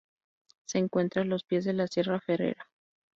[0.65, 2.67] Se encuentra a los pies de la sierra Ferrera.